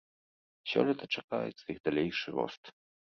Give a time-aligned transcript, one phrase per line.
[0.71, 2.63] Сёлета чакаецца іх далейшы рост.